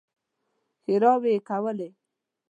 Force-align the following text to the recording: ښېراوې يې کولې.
ښېراوې 0.83 1.29
يې 1.33 1.39
کولې. 1.47 1.89